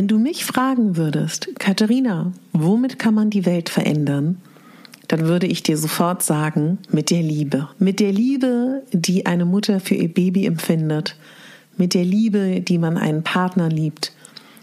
[0.00, 4.38] Wenn du mich fragen würdest, Katharina, womit kann man die Welt verändern?
[5.08, 7.68] Dann würde ich dir sofort sagen, mit der Liebe.
[7.78, 11.16] Mit der Liebe, die eine Mutter für ihr Baby empfindet.
[11.76, 14.14] Mit der Liebe, die man einen Partner liebt.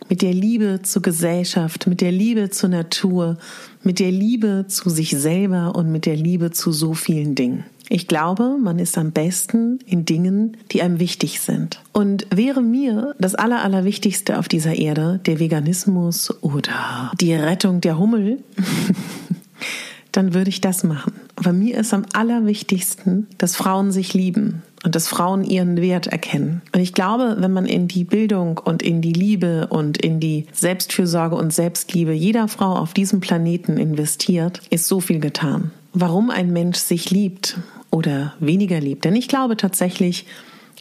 [0.09, 3.37] Mit der Liebe zur Gesellschaft, mit der Liebe zur Natur,
[3.83, 7.63] mit der Liebe zu sich selber und mit der Liebe zu so vielen Dingen.
[7.89, 11.81] Ich glaube, man ist am besten in Dingen, die einem wichtig sind.
[11.93, 17.97] Und wäre mir das Aller, Allerwichtigste auf dieser Erde der Veganismus oder die Rettung der
[17.97, 18.39] Hummel,
[20.11, 21.13] dann würde ich das machen.
[21.35, 26.61] Aber mir ist am allerwichtigsten, dass Frauen sich lieben und dass Frauen ihren Wert erkennen.
[26.73, 30.45] Und ich glaube, wenn man in die Bildung und in die Liebe und in die
[30.51, 35.71] Selbstfürsorge und Selbstliebe jeder Frau auf diesem Planeten investiert, ist so viel getan.
[35.93, 37.57] Warum ein Mensch sich liebt
[37.97, 39.05] oder weniger liebt.
[39.05, 40.25] Denn ich glaube tatsächlich,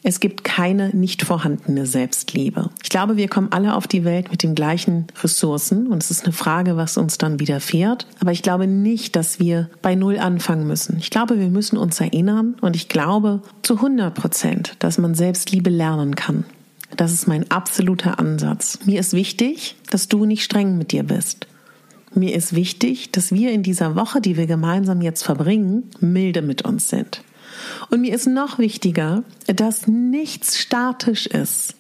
[0.03, 2.71] es gibt keine nicht vorhandene Selbstliebe.
[2.83, 6.25] Ich glaube, wir kommen alle auf die Welt mit den gleichen Ressourcen und es ist
[6.25, 8.07] eine Frage, was uns dann widerfährt.
[8.21, 10.99] Aber ich glaube nicht, dass wir bei Null anfangen müssen.
[10.99, 15.71] Ich glaube, wir müssen uns erinnern und ich glaube zu 100 Prozent, dass man Selbstliebe
[15.71, 16.45] lernen kann.
[16.97, 18.79] Das ist mein absoluter Ansatz.
[18.85, 21.47] Mir ist wichtig, dass du nicht streng mit dir bist.
[22.17, 26.63] Mir ist wichtig, dass wir in dieser Woche, die wir gemeinsam jetzt verbringen, milde mit
[26.63, 27.23] uns sind.
[27.91, 31.75] Und mir ist noch wichtiger, dass nichts statisch ist.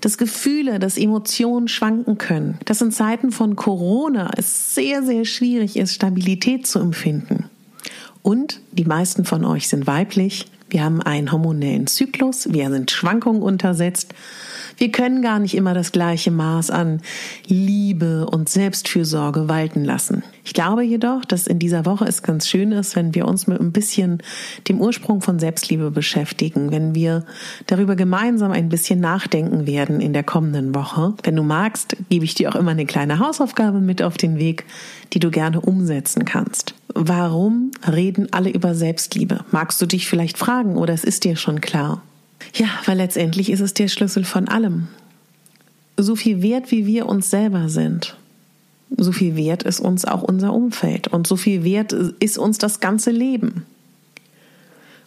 [0.00, 2.58] Dass Gefühle, dass Emotionen schwanken können.
[2.64, 7.44] Dass in Zeiten von Corona es sehr, sehr schwierig ist, Stabilität zu empfinden.
[8.22, 10.46] Und die meisten von euch sind weiblich.
[10.70, 12.52] Wir haben einen hormonellen Zyklus.
[12.52, 14.14] Wir sind Schwankungen untersetzt.
[14.76, 17.00] Wir können gar nicht immer das gleiche Maß an
[17.46, 20.22] Liebe und Selbstfürsorge walten lassen.
[20.44, 23.60] Ich glaube jedoch, dass in dieser Woche es ganz schön ist, wenn wir uns mit
[23.60, 24.22] ein bisschen
[24.68, 27.24] dem Ursprung von Selbstliebe beschäftigen, wenn wir
[27.66, 31.14] darüber gemeinsam ein bisschen nachdenken werden in der kommenden Woche.
[31.24, 34.64] Wenn du magst, gebe ich dir auch immer eine kleine Hausaufgabe mit auf den Weg,
[35.12, 36.77] die du gerne umsetzen kannst.
[36.94, 39.44] Warum reden alle über Selbstliebe?
[39.50, 42.02] Magst du dich vielleicht fragen oder es ist dir schon klar?
[42.54, 44.88] Ja, weil letztendlich ist es der Schlüssel von allem.
[45.96, 48.16] So viel wert, wie wir uns selber sind,
[48.96, 52.80] so viel wert ist uns auch unser Umfeld und so viel wert ist uns das
[52.80, 53.66] ganze Leben.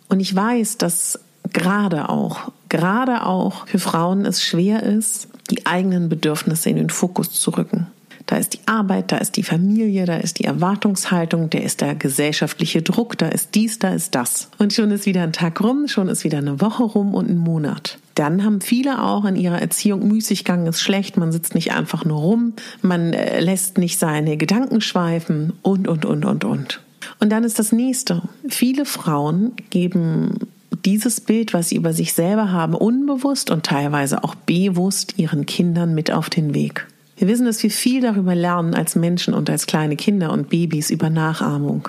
[0.07, 1.19] Und ich weiß, dass
[1.53, 7.31] gerade auch, gerade auch für Frauen es schwer ist, die eigenen Bedürfnisse in den Fokus
[7.31, 7.87] zu rücken.
[8.31, 11.95] Da ist die Arbeit, da ist die Familie, da ist die Erwartungshaltung, da ist der
[11.95, 14.47] gesellschaftliche Druck, da ist dies, da ist das.
[14.57, 17.37] Und schon ist wieder ein Tag rum, schon ist wieder eine Woche rum und ein
[17.37, 17.97] Monat.
[18.15, 22.21] Dann haben viele auch in ihrer Erziehung Müßiggang ist schlecht, man sitzt nicht einfach nur
[22.21, 26.79] rum, man äh, lässt nicht seine Gedanken schweifen und, und, und, und, und.
[27.19, 28.21] Und dann ist das nächste.
[28.47, 30.47] Viele Frauen geben
[30.85, 35.93] dieses Bild, was sie über sich selber haben, unbewusst und teilweise auch bewusst ihren Kindern
[35.93, 36.87] mit auf den Weg.
[37.21, 40.89] Wir wissen, dass wir viel darüber lernen als Menschen und als kleine Kinder und Babys
[40.89, 41.87] über Nachahmung.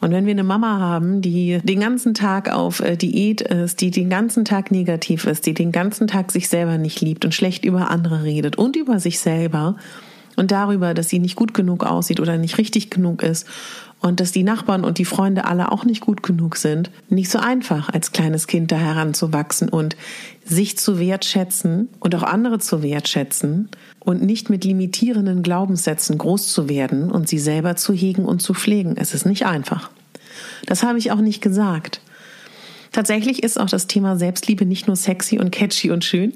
[0.00, 3.90] Und wenn wir eine Mama haben, die den ganzen Tag auf äh, Diät ist, die
[3.90, 7.64] den ganzen Tag negativ ist, die den ganzen Tag sich selber nicht liebt und schlecht
[7.64, 9.74] über andere redet und über sich selber
[10.36, 13.46] und darüber, dass sie nicht gut genug aussieht oder nicht richtig genug ist
[14.00, 17.38] und dass die Nachbarn und die Freunde alle auch nicht gut genug sind, nicht so
[17.38, 19.96] einfach als kleines Kind da heranzuwachsen und
[20.44, 23.68] sich zu wertschätzen und auch andere zu wertschätzen
[24.00, 28.54] und nicht mit limitierenden Glaubenssätzen groß zu werden und sie selber zu hegen und zu
[28.54, 28.96] pflegen.
[28.96, 29.90] Es ist nicht einfach.
[30.66, 32.00] Das habe ich auch nicht gesagt.
[32.92, 36.32] Tatsächlich ist auch das Thema Selbstliebe nicht nur sexy und catchy und schön.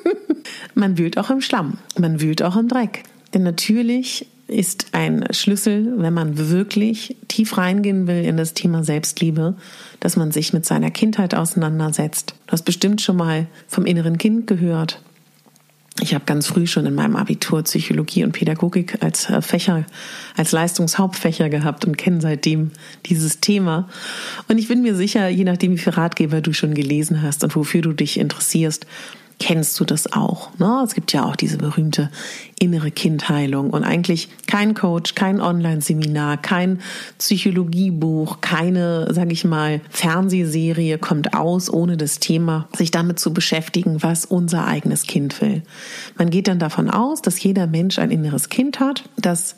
[0.74, 3.04] man wühlt auch im Schlamm, man wühlt auch im Dreck.
[3.34, 9.54] Denn natürlich ist ein Schlüssel, wenn man wirklich tief reingehen will in das Thema Selbstliebe,
[10.00, 12.34] dass man sich mit seiner Kindheit auseinandersetzt.
[12.46, 15.02] Du hast bestimmt schon mal vom inneren Kind gehört.
[16.00, 19.84] Ich habe ganz früh schon in meinem Abitur Psychologie und Pädagogik als äh, Fächer,
[20.36, 22.70] als Leistungshauptfächer gehabt und kenne seitdem
[23.06, 23.88] dieses Thema.
[24.48, 27.54] Und ich bin mir sicher, je nachdem, wie viele Ratgeber du schon gelesen hast und
[27.56, 28.86] wofür du dich interessierst,
[29.38, 30.50] kennst du das auch.
[30.58, 30.82] Ne?
[30.84, 32.10] Es gibt ja auch diese berühmte
[32.58, 36.80] innere Kindheilung und eigentlich kein Coach, kein Online-Seminar, kein
[37.18, 44.02] Psychologiebuch, keine, sage ich mal, Fernsehserie kommt aus, ohne das Thema sich damit zu beschäftigen,
[44.02, 45.62] was unser eigenes Kind will.
[46.16, 49.54] Man geht dann davon aus, dass jeder Mensch ein inneres Kind hat, das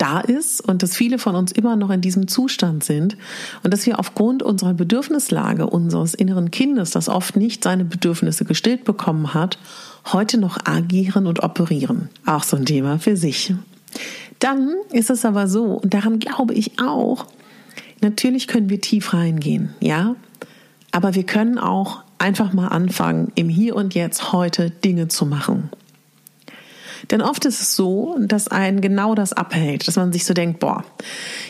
[0.00, 3.16] da ist und dass viele von uns immer noch in diesem Zustand sind
[3.62, 8.84] und dass wir aufgrund unserer Bedürfnislage unseres inneren Kindes, das oft nicht seine Bedürfnisse gestillt
[8.84, 9.58] bekommen hat,
[10.12, 12.08] heute noch agieren und operieren.
[12.24, 13.54] Auch so ein Thema für sich.
[14.38, 17.26] Dann ist es aber so, und daran glaube ich auch,
[18.00, 20.16] natürlich können wir tief reingehen, ja,
[20.92, 25.70] aber wir können auch einfach mal anfangen, im Hier und Jetzt heute Dinge zu machen.
[27.10, 30.60] Denn oft ist es so, dass einen genau das abhält, dass man sich so denkt,
[30.60, 30.84] boah,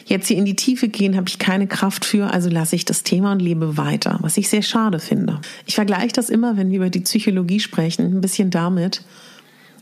[0.06, 3.02] jetzt hier in die Tiefe gehen habe ich keine Kraft für, also lasse ich das
[3.02, 5.40] Thema und lebe weiter, was ich sehr schade finde.
[5.66, 9.02] Ich vergleiche das immer, wenn wir über die Psychologie sprechen, ein bisschen damit,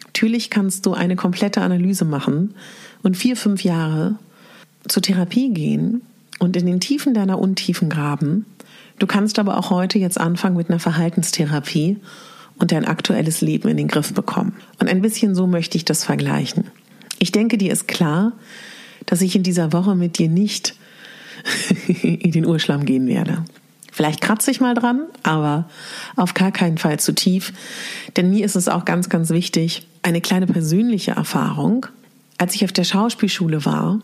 [0.06, 2.54] natürlich kannst du eine komplette Analyse machen
[3.02, 4.16] und vier, fünf Jahre
[4.88, 6.02] zur Therapie gehen
[6.38, 8.46] und in den Tiefen deiner Untiefen graben.
[8.98, 11.98] Du kannst aber auch heute jetzt anfangen mit einer Verhaltenstherapie
[12.58, 14.54] und dein aktuelles Leben in den Griff bekommen.
[14.78, 16.70] Und ein bisschen so möchte ich das vergleichen.
[17.18, 18.32] Ich denke, dir ist klar,
[19.06, 20.74] dass ich in dieser Woche mit dir nicht
[22.02, 23.44] in den Urschlamm gehen werde.
[23.92, 25.68] Vielleicht kratze ich mal dran, aber
[26.14, 27.52] auf gar keinen Fall zu tief.
[28.16, 31.86] Denn mir ist es auch ganz, ganz wichtig, eine kleine persönliche Erfahrung.
[32.36, 34.00] Als ich auf der Schauspielschule war,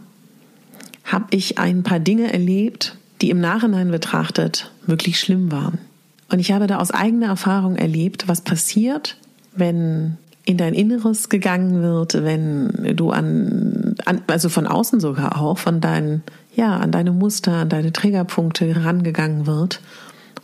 [1.05, 5.79] habe ich ein paar Dinge erlebt, die im Nachhinein betrachtet wirklich schlimm waren.
[6.29, 9.17] Und ich habe da aus eigener Erfahrung erlebt, was passiert,
[9.55, 10.17] wenn
[10.47, 15.81] in dein Inneres gegangen wird, wenn du an, an also von außen sogar auch, von
[15.81, 16.23] deinen,
[16.55, 19.81] ja, an deine Muster, an deine Triggerpunkte herangegangen wird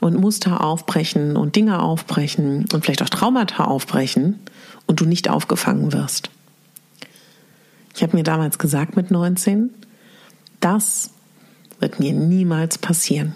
[0.01, 4.39] und Muster aufbrechen und Dinge aufbrechen und vielleicht auch Traumata aufbrechen
[4.87, 6.31] und du nicht aufgefangen wirst.
[7.95, 9.69] Ich habe mir damals gesagt mit 19,
[10.61, 11.11] das
[11.79, 13.35] wird mir niemals passieren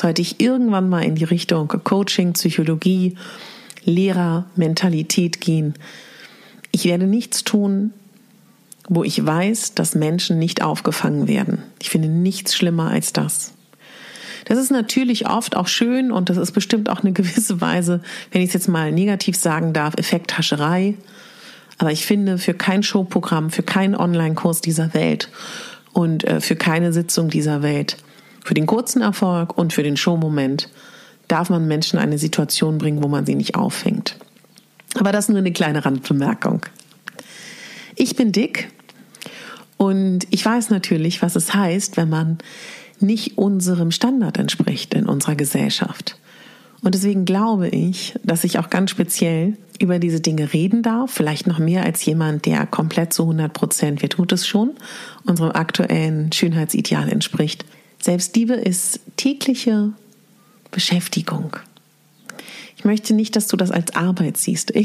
[0.00, 3.16] sollte ich irgendwann mal in die Richtung Coaching, Psychologie,
[3.84, 5.74] Lehrer, Mentalität gehen.
[6.72, 7.92] Ich werde nichts tun,
[8.88, 11.62] wo ich weiß, dass Menschen nicht aufgefangen werden.
[11.80, 13.52] Ich finde nichts schlimmer als das.
[14.46, 18.00] Das ist natürlich oft auch schön und das ist bestimmt auch eine gewisse Weise,
[18.32, 20.94] wenn ich es jetzt mal negativ sagen darf, Effekthascherei.
[21.76, 25.28] Aber ich finde, für kein Showprogramm, für keinen Online-Kurs dieser Welt
[25.92, 27.98] und äh, für keine Sitzung dieser Welt
[28.44, 30.70] für den kurzen Erfolg und für den Showmoment
[31.28, 34.16] darf man Menschen eine Situation bringen, wo man sie nicht auffängt.
[34.98, 36.66] Aber das nur eine kleine Randbemerkung.
[37.94, 38.70] Ich bin dick
[39.76, 42.38] und ich weiß natürlich, was es heißt, wenn man
[42.98, 46.18] nicht unserem Standard entspricht in unserer Gesellschaft.
[46.82, 51.46] Und deswegen glaube ich, dass ich auch ganz speziell über diese Dinge reden darf, vielleicht
[51.46, 54.72] noch mehr als jemand, der komplett zu 100 Prozent, wer tut es schon,
[55.24, 57.64] unserem aktuellen Schönheitsideal entspricht.
[58.00, 59.92] Selbstliebe ist tägliche
[60.70, 61.56] Beschäftigung.
[62.76, 64.72] Ich möchte nicht, dass du das als Arbeit siehst.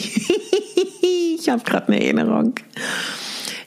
[1.37, 2.55] Ich, habe gerade eine Erinnerung.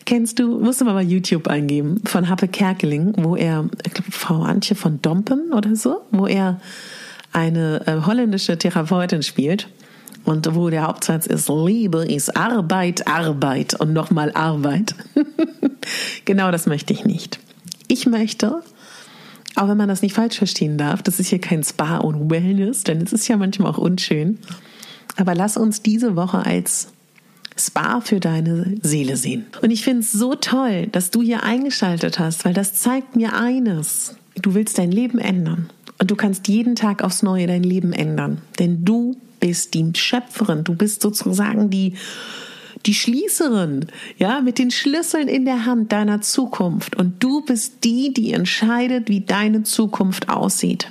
[0.04, 4.10] Kennst du, musst du mal bei YouTube eingeben, von Happe Kerkeling, wo er, ich glaube,
[4.10, 6.60] Frau Antje von Dompen oder so, wo er
[7.32, 9.68] eine äh, holländische Therapeutin spielt
[10.24, 14.96] und wo der Hauptsatz ist, Liebe ist Arbeit, Arbeit und nochmal Arbeit.
[16.24, 17.38] genau das möchte ich nicht.
[17.86, 18.62] Ich möchte,
[19.54, 22.84] auch wenn man das nicht falsch verstehen darf, das ist hier kein Spa und Wellness,
[22.84, 24.38] denn es ist ja manchmal auch unschön.
[25.16, 26.88] Aber lass uns diese Woche als
[27.58, 29.46] Spa für deine Seele sehen.
[29.62, 33.34] Und ich finde es so toll, dass du hier eingeschaltet hast, weil das zeigt mir
[33.34, 34.14] eines.
[34.36, 35.70] Du willst dein Leben ändern.
[35.98, 38.40] Und du kannst jeden Tag aufs Neue dein Leben ändern.
[38.60, 40.62] Denn du bist die Schöpferin.
[40.62, 41.94] Du bist sozusagen die
[42.86, 46.96] die Schließerin, ja, mit den Schlüsseln in der Hand deiner Zukunft.
[46.96, 50.90] Und du bist die, die entscheidet, wie deine Zukunft aussieht.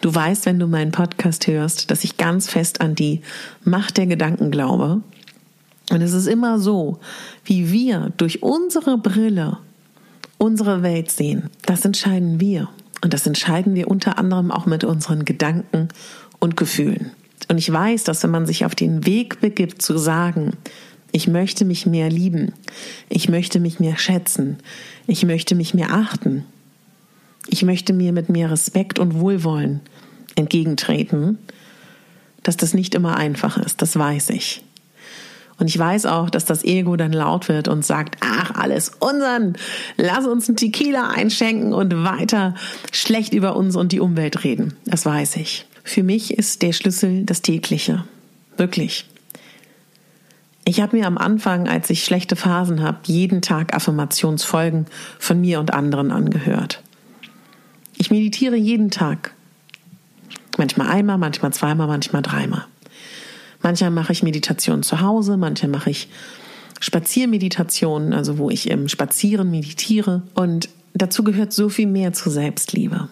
[0.00, 3.22] Du weißt, wenn du meinen Podcast hörst, dass ich ganz fest an die
[3.64, 5.02] Macht der Gedanken glaube.
[5.90, 6.98] Und es ist immer so,
[7.44, 9.58] wie wir durch unsere Brille
[10.38, 11.50] unsere Welt sehen.
[11.64, 12.68] Das entscheiden wir.
[13.02, 15.88] Und das entscheiden wir unter anderem auch mit unseren Gedanken
[16.38, 17.12] und Gefühlen.
[17.48, 20.54] Und ich weiß, dass wenn man sich auf den Weg begibt zu sagen,
[21.16, 22.52] ich möchte mich mehr lieben,
[23.08, 24.58] ich möchte mich mehr schätzen,
[25.06, 26.44] ich möchte mich mehr achten,
[27.48, 29.80] ich möchte mir mit mehr Respekt und Wohlwollen
[30.34, 31.38] entgegentreten,
[32.42, 34.62] dass das nicht immer einfach ist, das weiß ich.
[35.58, 39.56] Und ich weiß auch, dass das Ego dann laut wird und sagt, ach, alles unseren,
[39.96, 42.54] lass uns einen Tequila einschenken und weiter
[42.92, 44.76] schlecht über uns und die Umwelt reden.
[44.84, 45.64] Das weiß ich.
[45.82, 48.04] Für mich ist der Schlüssel das tägliche.
[48.58, 49.06] Wirklich.
[50.68, 55.60] Ich habe mir am Anfang, als ich schlechte Phasen habe, jeden Tag Affirmationsfolgen von mir
[55.60, 56.82] und anderen angehört.
[57.96, 59.32] Ich meditiere jeden Tag.
[60.58, 62.64] Manchmal einmal, manchmal zweimal, manchmal dreimal.
[63.62, 66.08] Manchmal mache ich Meditation zu Hause, manchmal mache ich
[66.80, 70.22] Spaziermeditationen, also wo ich im Spazieren meditiere.
[70.34, 73.08] Und dazu gehört so viel mehr zur Selbstliebe.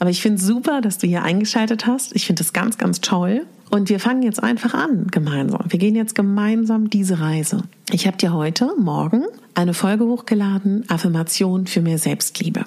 [0.00, 2.16] Aber ich finde es super, dass du hier eingeschaltet hast.
[2.16, 3.46] Ich finde es ganz, ganz toll.
[3.70, 5.64] Und wir fangen jetzt einfach an gemeinsam.
[5.68, 7.62] Wir gehen jetzt gemeinsam diese Reise.
[7.90, 12.64] Ich habe dir heute Morgen eine Folge hochgeladen, Affirmation für mehr Selbstliebe.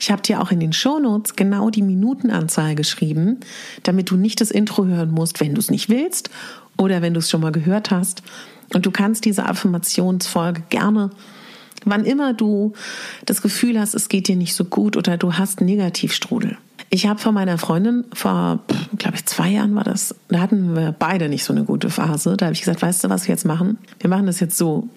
[0.00, 3.40] Ich habe dir auch in den Shownotes genau die Minutenanzahl geschrieben,
[3.82, 6.30] damit du nicht das Intro hören musst, wenn du es nicht willst
[6.76, 8.22] oder wenn du es schon mal gehört hast.
[8.72, 11.10] Und du kannst diese Affirmationsfolge gerne,
[11.84, 12.72] wann immer du
[13.26, 16.56] das Gefühl hast, es geht dir nicht so gut oder du hast Negativstrudel.
[16.90, 18.60] Ich habe von meiner Freundin vor,
[18.98, 22.36] glaube ich, zwei Jahren war das, da hatten wir beide nicht so eine gute Phase.
[22.36, 23.78] Da habe ich gesagt, weißt du, was wir jetzt machen?
[23.98, 24.88] Wir machen das jetzt so.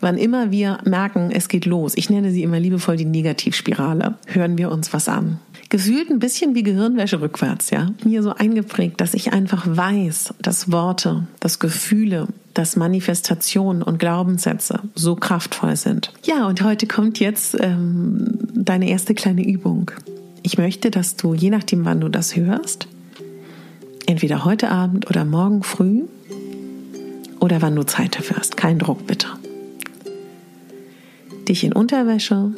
[0.00, 4.58] Wann immer wir merken, es geht los, ich nenne sie immer liebevoll die Negativspirale, hören
[4.58, 5.38] wir uns was an.
[5.68, 7.86] Gefühlt ein bisschen wie Gehirnwäsche rückwärts, ja.
[8.04, 14.80] Mir so eingeprägt, dass ich einfach weiß, dass Worte, dass Gefühle, dass Manifestationen und Glaubenssätze
[14.96, 16.12] so kraftvoll sind.
[16.24, 19.92] Ja, und heute kommt jetzt ähm, deine erste kleine Übung.
[20.42, 22.88] Ich möchte, dass du, je nachdem, wann du das hörst,
[24.06, 26.02] entweder heute Abend oder morgen früh
[27.40, 29.28] oder wann du Zeit dafür hast, kein Druck bitte
[31.52, 32.52] dich in Unterwäsche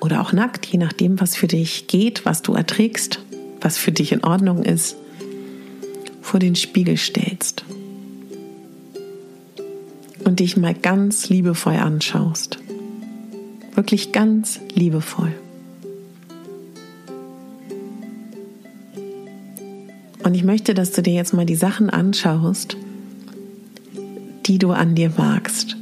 [0.00, 3.20] oder auch nackt, je nachdem, was für dich geht, was du erträgst,
[3.60, 4.96] was für dich in Ordnung ist,
[6.22, 7.64] vor den Spiegel stellst
[10.24, 12.58] und dich mal ganz liebevoll anschaust.
[13.74, 15.32] Wirklich ganz liebevoll.
[20.40, 22.78] Ich möchte, dass du dir jetzt mal die Sachen anschaust,
[24.46, 25.76] die du an dir magst.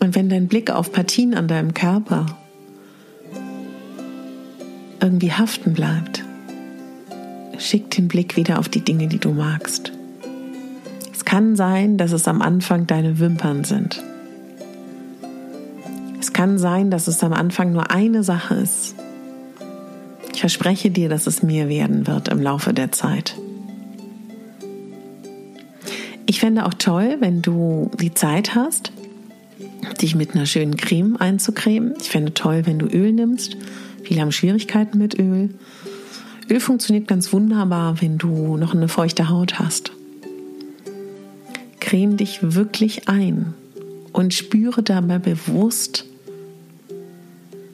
[0.00, 2.26] Und wenn dein Blick auf Partien an deinem Körper
[5.00, 6.24] irgendwie haften bleibt,
[7.56, 9.92] schick den Blick wieder auf die Dinge, die du magst.
[11.12, 14.02] Es kann sein, dass es am Anfang deine Wimpern sind.
[16.18, 18.96] Es kann sein, dass es am Anfang nur eine Sache ist.
[20.46, 23.36] Verspreche dir, dass es mehr werden wird im Laufe der Zeit.
[26.24, 28.92] Ich fände auch toll, wenn du die Zeit hast,
[30.00, 31.94] dich mit einer schönen Creme einzucremen.
[32.00, 33.56] Ich fände toll, wenn du Öl nimmst.
[34.04, 35.50] Viele haben Schwierigkeiten mit Öl.
[36.48, 39.90] Öl funktioniert ganz wunderbar, wenn du noch eine feuchte Haut hast.
[41.80, 43.54] Creme dich wirklich ein
[44.12, 46.04] und spüre dabei bewusst,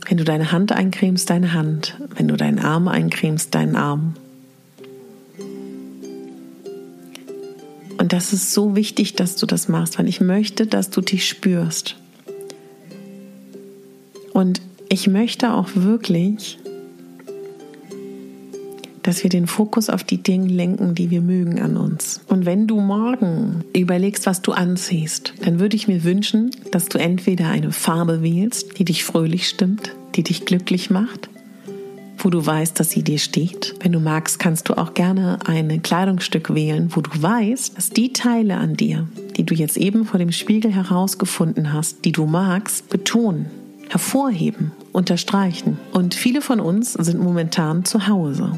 [0.06, 4.14] wenn du deine Hand eincremst, deine Hand, wenn du deinen Arm eincremst, deinen Arm.
[7.98, 11.28] Und das ist so wichtig, dass du das machst, weil ich möchte, dass du dich
[11.28, 11.96] spürst.
[14.32, 16.58] Und ich möchte auch wirklich,
[19.12, 22.22] dass wir den Fokus auf die Dinge lenken, die wir mögen an uns.
[22.28, 26.96] Und wenn du morgen überlegst, was du anziehst, dann würde ich mir wünschen, dass du
[26.96, 31.28] entweder eine Farbe wählst, die dich fröhlich stimmt, die dich glücklich macht,
[32.16, 33.74] wo du weißt, dass sie dir steht.
[33.80, 38.14] Wenn du magst, kannst du auch gerne ein Kleidungsstück wählen, wo du weißt, dass die
[38.14, 42.88] Teile an dir, die du jetzt eben vor dem Spiegel herausgefunden hast, die du magst,
[42.88, 43.50] betonen
[43.90, 45.78] hervorheben, unterstreichen.
[45.92, 48.52] Und viele von uns sind momentan zu Hause.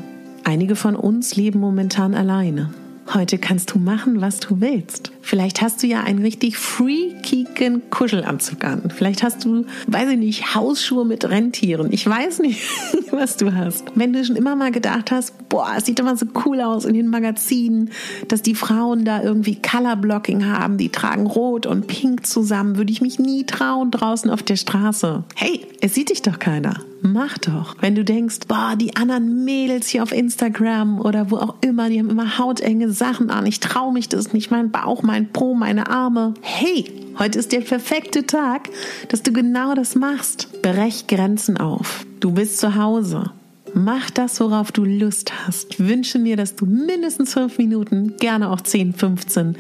[0.45, 2.69] Einige von uns leben momentan alleine.
[3.13, 5.11] Heute kannst du machen, was du willst.
[5.25, 8.93] Vielleicht hast du ja einen richtig freakigen Kuschelanzug an.
[8.95, 11.88] Vielleicht hast du, weiß ich nicht, Hausschuhe mit Rentieren.
[11.93, 12.62] Ich weiß nicht,
[13.11, 13.85] was du hast.
[13.95, 16.93] Wenn du schon immer mal gedacht hast, boah, es sieht immer so cool aus in
[16.93, 17.90] den Magazinen,
[18.28, 23.00] dass die Frauen da irgendwie Colorblocking haben, die tragen rot und pink zusammen, würde ich
[23.00, 25.25] mich nie trauen draußen auf der Straße.
[25.37, 26.81] Hey, es sieht dich doch keiner.
[27.07, 27.76] Mach doch.
[27.81, 31.99] Wenn du denkst, boah, die anderen Mädels hier auf Instagram oder wo auch immer, die
[31.99, 33.45] haben immer hautenge Sachen an.
[33.45, 34.50] Ich traue mich das nicht.
[34.50, 36.35] Mein Bauch, mein mein Po, meine Arme.
[36.42, 36.87] Hey,
[37.21, 38.68] heute ist der perfekte Tag,
[39.11, 40.61] dass du genau das machst.
[40.61, 42.04] Brech Grenzen auf.
[42.18, 43.30] Du bist zu Hause.
[43.75, 45.78] Mach das, worauf du Lust hast.
[45.78, 49.56] Wünsche mir, dass du mindestens fünf Minuten, gerne auch 10, 15,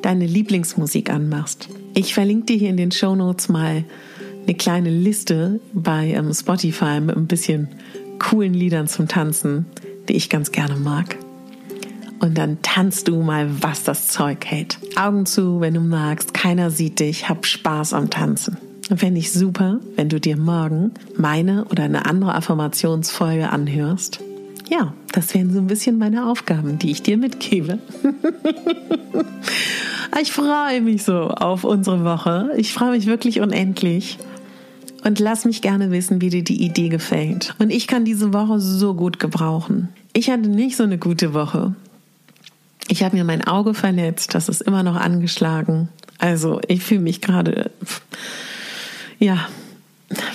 [0.00, 1.68] deine Lieblingsmusik anmachst.
[1.92, 3.84] Ich verlinke dir hier in den Show Notes mal
[4.44, 7.68] eine kleine Liste bei ähm, Spotify mit ein bisschen
[8.18, 9.66] coolen Liedern zum Tanzen,
[10.08, 11.18] die ich ganz gerne mag.
[12.24, 14.78] Und dann tanzt du mal, was das Zeug hält.
[14.96, 16.32] Augen zu, wenn du magst.
[16.32, 17.28] Keiner sieht dich.
[17.28, 18.56] Hab Spaß am Tanzen.
[18.96, 24.20] Fände ich super, wenn du dir morgen meine oder eine andere Affirmationsfolge anhörst.
[24.70, 27.78] Ja, das wären so ein bisschen meine Aufgaben, die ich dir mitgebe.
[30.22, 32.52] ich freue mich so auf unsere Woche.
[32.56, 34.16] Ich freue mich wirklich unendlich.
[35.04, 37.54] Und lass mich gerne wissen, wie dir die Idee gefällt.
[37.58, 39.90] Und ich kann diese Woche so gut gebrauchen.
[40.14, 41.74] Ich hatte nicht so eine gute Woche.
[42.88, 45.88] Ich habe mir mein Auge verletzt, das ist immer noch angeschlagen.
[46.18, 47.70] Also ich fühle mich gerade
[49.18, 49.48] ja,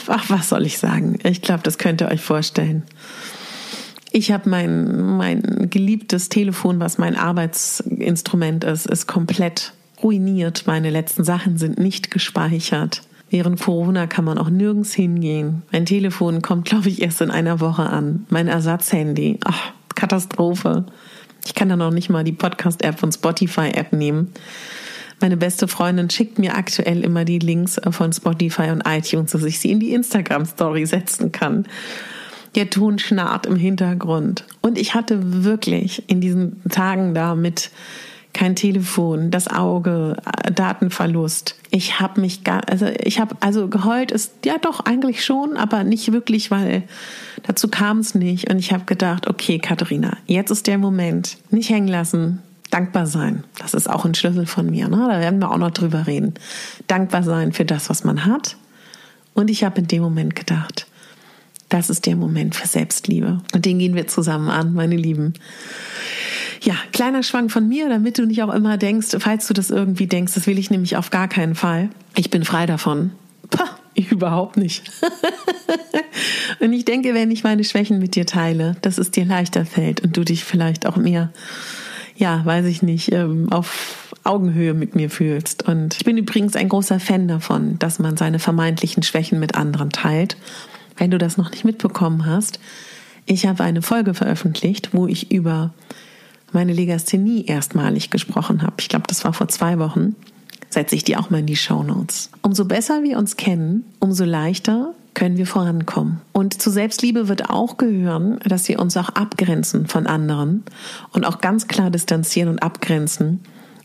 [0.08, 1.20] ach, was soll ich sagen?
[1.24, 2.84] Ich glaube, das könnt ihr euch vorstellen.
[4.12, 10.64] Ich habe mein, mein geliebtes Telefon, was mein Arbeitsinstrument ist, ist komplett ruiniert.
[10.66, 13.04] Meine letzten Sachen sind nicht gespeichert.
[13.30, 15.62] Während Corona kann man auch nirgends hingehen.
[15.72, 18.26] Mein Telefon kommt, glaube ich, erst in einer Woche an.
[18.30, 20.86] Mein Ersatzhandy, ach, Katastrophe.
[21.46, 24.34] Ich kann dann auch nicht mal die Podcast-App von Spotify-App nehmen.
[25.22, 29.44] Meine beste Freundin schickt mir aktuell immer die Links äh, von Spotify und iTunes, dass
[29.44, 31.66] ich sie in die Instagram-Story setzen kann.
[32.56, 34.46] Der Ton schnarrt im Hintergrund.
[34.62, 37.70] Und ich hatte wirklich in diesen Tagen da mit
[38.34, 40.18] kein Telefon, das Auge,
[40.54, 41.56] Datenverlust.
[41.72, 45.84] Ich habe mich gar, also ich habe also geheult ist ja doch eigentlich schon, aber
[45.84, 46.84] nicht wirklich, weil
[47.44, 48.50] dazu kam es nicht.
[48.50, 51.38] Und ich habe gedacht, okay, Katharina, jetzt ist der Moment.
[51.50, 54.90] Nicht hängen lassen, Dankbar sein, das ist auch ein Schlüssel von mir.
[54.90, 55.08] Ne?
[55.10, 56.36] Da werden wir auch noch drüber reden.
[56.86, 58.58] Dankbar sein für das, was man hat.
[59.34, 60.86] Und ich habe in dem Moment gedacht,
[61.70, 63.42] das ist der Moment für Selbstliebe.
[63.54, 65.34] Und den gehen wir zusammen an, meine Lieben.
[66.62, 70.08] Ja, kleiner Schwang von mir, damit du nicht auch immer denkst, falls du das irgendwie
[70.08, 71.90] denkst, das will ich nämlich auf gar keinen Fall.
[72.16, 73.12] Ich bin frei davon.
[73.50, 74.84] Pah, überhaupt nicht.
[76.60, 80.02] und ich denke, wenn ich meine Schwächen mit dir teile, dass es dir leichter fällt
[80.02, 81.32] und du dich vielleicht auch mehr
[82.20, 85.64] ja, weiß ich nicht, ähm, auf Augenhöhe mit mir fühlst.
[85.64, 89.90] Und ich bin übrigens ein großer Fan davon, dass man seine vermeintlichen Schwächen mit anderen
[89.90, 90.36] teilt.
[91.00, 92.60] Wenn du das noch nicht mitbekommen hast,
[93.26, 95.74] ich habe eine Folge veröffentlicht, wo ich über
[96.52, 98.76] meine Legasthenie erstmalig gesprochen habe.
[98.80, 100.16] Ich glaube, das war vor zwei Wochen.
[100.70, 102.30] Setze ich die auch mal in die Show Notes.
[102.42, 106.22] Umso besser wir uns kennen, umso leichter können wir vorankommen.
[106.34, 110.64] Und zu Selbstliebe wird auch gehören, dass wir uns auch abgrenzen von anderen
[111.12, 113.40] und auch ganz klar distanzieren und abgrenzen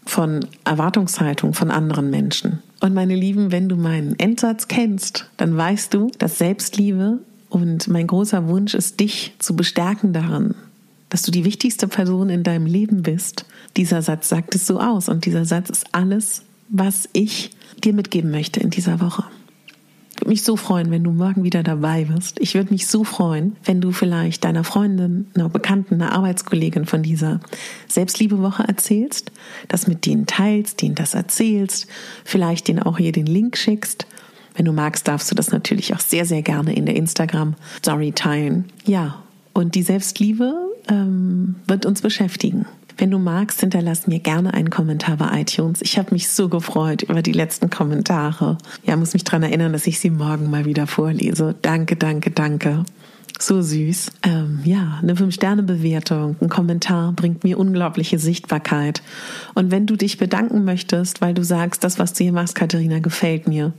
[0.07, 2.61] von Erwartungshaltung von anderen Menschen.
[2.81, 8.07] Und meine Lieben, wenn du meinen Endsatz kennst, dann weißt du, dass Selbstliebe und mein
[8.07, 10.55] großer Wunsch ist, dich zu bestärken darin,
[11.09, 13.47] dass du die wichtigste Person in deinem Leben bist.
[13.77, 17.51] Dieser Satz sagt es so aus und dieser Satz ist alles, was ich
[17.83, 19.25] dir mitgeben möchte in dieser Woche.
[20.25, 22.41] Würde mich so freuen, wenn du morgen wieder dabei bist.
[22.41, 27.03] Ich würde mich so freuen, wenn du vielleicht deiner Freundin, einer Bekannten, einer Arbeitskollegin von
[27.03, 27.41] dieser
[27.89, 29.33] Selbstliebewoche erzählst,
[29.69, 31.89] das mit denen teilst, denen das erzählst,
[32.25, 34.07] vielleicht denen auch hier den Link schickst.
[34.55, 38.65] Wenn du magst, darfst du das natürlich auch sehr, sehr gerne in der Instagram-Story teilen.
[38.87, 40.55] Ja, und die Selbstliebe
[40.89, 42.65] ähm, wird uns beschäftigen.
[42.97, 45.83] Wenn du magst, hinterlass mir gerne einen Kommentar bei iTunes.
[45.83, 48.59] Ich habe mich so gefreut über die letzten Kommentare.
[48.85, 51.55] Ja, muss mich daran erinnern, dass ich sie morgen mal wieder vorlese.
[51.63, 52.85] Danke, danke, danke.
[53.41, 54.13] So süß.
[54.23, 59.03] Ähm, ja, eine 5-Sterne-Bewertung, ein Kommentar bringt mir unglaubliche Sichtbarkeit.
[59.55, 63.01] Und wenn du dich bedanken möchtest, weil du sagst, das, was du hier machst, Katharina,
[63.01, 63.73] gefällt mir,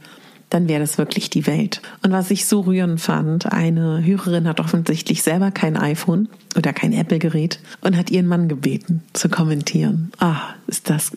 [0.50, 1.82] dann wäre das wirklich die Welt.
[2.04, 6.94] Und was ich so rührend fand, eine Hörerin hat offensichtlich selber kein iPhone oder kein
[6.94, 10.12] Apple-Gerät und hat ihren Mann gebeten zu kommentieren.
[10.20, 11.12] Ah, ist das,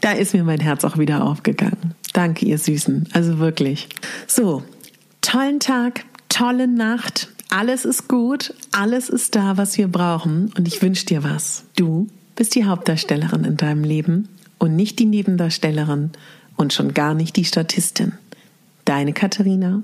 [0.00, 1.94] da ist mir mein Herz auch wieder aufgegangen.
[2.12, 3.08] Danke, ihr Süßen.
[3.12, 3.88] Also wirklich.
[4.26, 4.62] So,
[5.20, 7.28] tollen Tag, tolle Nacht.
[7.50, 10.52] Alles ist gut, alles ist da, was wir brauchen.
[10.56, 11.64] Und ich wünsche dir was.
[11.76, 16.10] Du bist die Hauptdarstellerin in deinem Leben und nicht die Nebendarstellerin
[16.56, 18.12] und schon gar nicht die Statistin.
[18.84, 19.82] Deine Katharina